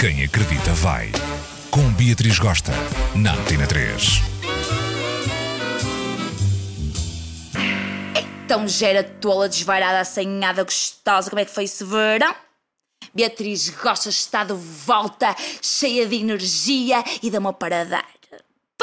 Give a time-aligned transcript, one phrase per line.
[0.00, 1.12] Quem acredita vai.
[1.70, 2.72] Com Beatriz Gosta,
[3.14, 4.22] na Antena 3.
[8.42, 12.34] Então gera tola, desvairada, assanhada, gostosa, como é que foi esse verão?
[13.14, 18.19] Beatriz Gosta está de volta, cheia de energia e de amor para dar.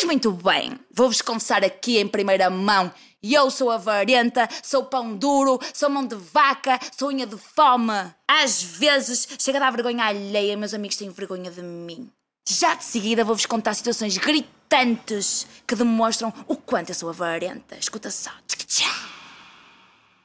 [0.00, 2.90] Pois muito bem, vou-vos confessar aqui em primeira mão.
[3.22, 7.92] Eu sou avarenta, sou pão duro, sou mão de vaca, sou unha de fome.
[8.26, 12.10] Às vezes chega a dar vergonha alheia, meus amigos têm vergonha de mim.
[12.48, 17.76] Já de seguida vou-vos contar situações gritantes que demonstram o quanto eu sou avarenta.
[17.76, 18.30] Escuta só.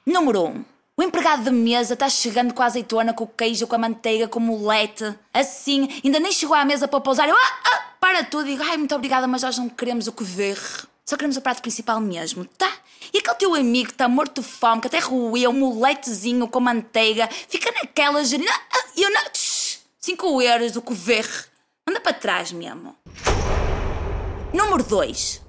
[0.06, 0.48] Número 1.
[0.52, 0.66] Um.
[0.96, 4.30] O empregado de mesa está chegando com a azeitona, com o queijo, com a manteiga,
[4.30, 5.14] com o molete.
[5.34, 7.28] Assim, ainda nem chegou à mesa para pousar.
[7.28, 8.46] Eu, ah, ah, para tudo.
[8.46, 10.60] Digo, ai, muito obrigada, mas nós não queremos o que ver.
[11.04, 12.72] Só queremos o prato principal mesmo, tá?
[13.12, 16.60] E aquele teu amigo que está morto de fome, que até ruiu um moletezinho com
[16.60, 18.52] manteiga, fica naquela gerina.
[18.72, 19.24] Ah, e eu não.
[19.34, 21.28] 5 euros do que ver.
[21.88, 22.96] Anda para trás mesmo.
[24.54, 25.42] Número 2.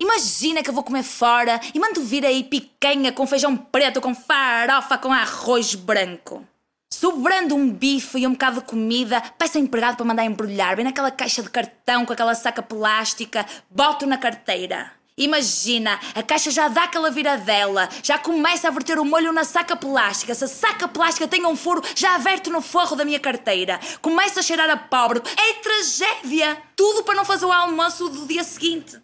[0.00, 4.14] Imagina que eu vou comer fora e mando vir aí picanha com feijão preto, com
[4.14, 6.42] farofa, com arroz branco.
[6.90, 10.86] Sobrando um bife e um bocado de comida, peço ao empregado para mandar embrulhar, bem
[10.86, 14.90] naquela caixa de cartão com aquela saca plástica, boto na carteira.
[15.14, 19.76] Imagina, a caixa já dá aquela viradela, já começa a verter o molho na saca
[19.76, 20.34] plástica.
[20.34, 23.78] Se a saca plástica tem um furo, já verto no forro da minha carteira.
[24.00, 25.20] Começa a cheirar a pobre.
[25.36, 26.56] É tragédia!
[26.74, 28.96] Tudo para não fazer o almoço do dia seguinte.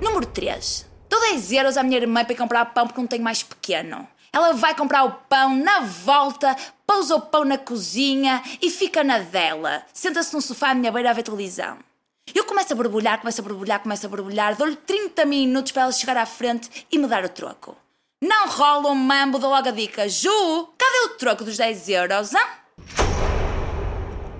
[0.00, 0.86] Número 3.
[1.08, 4.06] Dou 10 euros à minha irmã para comprar pão porque não tenho mais pequeno.
[4.34, 9.20] Ela vai comprar o pão na volta, pousa o pão na cozinha e fica na
[9.20, 9.84] dela.
[9.92, 11.78] Senta-se no sofá à minha beira a ver televisão.
[12.34, 15.92] Eu começo a borbulhar, começo a borbulhar, começo a borbulhar, dou-lhe 30 minutos para ela
[15.92, 17.76] chegar à frente e me dar o troco.
[18.20, 20.08] Não rola um mambo, dou logo a dica.
[20.08, 22.46] Ju, cadê o troco dos 10 euros, hein?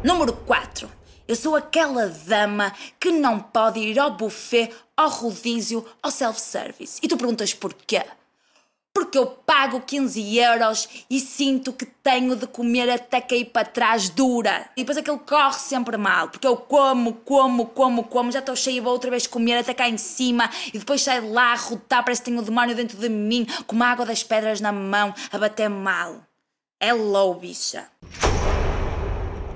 [0.03, 0.91] Número 4.
[1.29, 6.99] Eu sou aquela dama que não pode ir ao buffet, ao rodízio, ao self-service.
[7.01, 8.03] E tu perguntas porquê?
[8.95, 14.09] Porque eu pago 15 euros e sinto que tenho de comer até cair para trás
[14.09, 14.71] dura.
[14.77, 16.29] E depois aquilo corre sempre mal.
[16.29, 19.89] Porque eu como, como, como, como, já estou cheia, vou outra vez comer até cá
[19.89, 20.49] em cima.
[20.73, 23.75] E depois saio lá a rotar, parece que tenho o demónio dentro de mim, com
[23.75, 26.23] uma água das pedras na mão, a bater mal.
[26.79, 27.89] É low, bicha.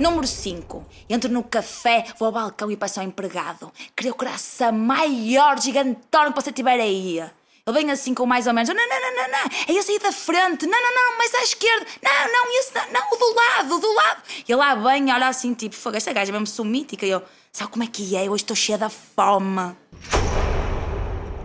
[0.01, 0.85] Número 5.
[1.09, 3.73] Entro no café, vou ao balcão e passo ao empregado.
[3.97, 7.23] Queria o coração maior, gigantão que você tiver aí.
[7.69, 8.69] Ele vem assim com mais ou menos.
[8.71, 9.51] Não, não, não, não, não.
[9.69, 10.67] É esse aí da frente.
[10.67, 11.87] Não, não, não, mais à esquerda.
[12.03, 14.23] Não, não, esse não, não, do lado, do lado.
[14.49, 17.05] E lá vem, olha assim, tipo, fogo, esta gaja é mesmo sumítica.
[17.05, 18.23] E eu, sabe como é que é?
[18.23, 19.77] Hoje estou cheia da fome.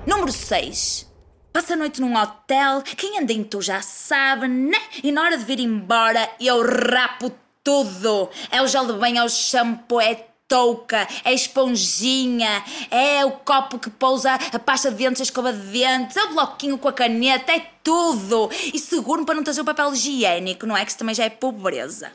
[0.08, 1.12] Número 6.
[1.52, 4.80] Passa a noite num hotel, quem anda em tu já sabe, né?
[5.04, 7.32] E na hora de vir embora, eu rapo
[7.64, 8.30] tudo.
[8.50, 10.16] É o gel de banho, é o shampoo, é
[10.54, 15.60] touca, é esponjinha, é o copo que pousa a pasta de dentes, a escova de
[15.72, 18.52] dentes, é o bloquinho com a caneta, é tudo.
[18.72, 20.86] E seguro para não trazer o papel higiênico, não é?
[20.86, 22.12] Que isso também já é pobreza.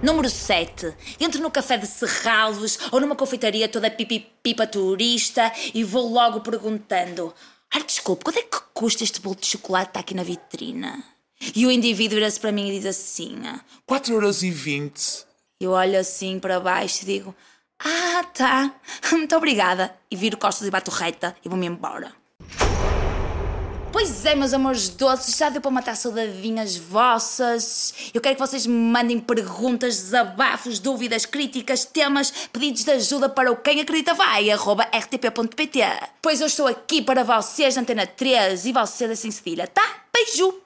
[0.00, 0.94] Número 7.
[1.18, 7.34] Entro no café de Serralves ou numa confeitaria toda pipipipa turista e vou logo perguntando:
[7.68, 11.02] Ah, desculpe, quanto é que custa este bolo de chocolate que está aqui na vitrina?
[11.52, 13.42] E o indivíduo vira-se para mim e diz assim:
[13.90, 15.26] 4,20€.
[15.60, 17.34] Eu olho assim para baixo e digo:
[17.78, 18.74] Ah, tá,
[19.12, 19.94] muito obrigada.
[20.10, 22.12] E viro costas e bato reta e vou-me embora.
[23.92, 27.94] Pois é, meus amores doces, já deu para matar saudadinhas vossas.
[28.12, 33.50] Eu quero que vocês me mandem perguntas, desabafos, dúvidas, críticas, temas, pedidos de ajuda para
[33.50, 35.80] o Quem Acredita Vai, arroba rtp.pt.
[36.20, 40.04] Pois eu estou aqui para vocês na Antena 3 e vocês assim cedilha, tá?
[40.12, 40.65] Beijo!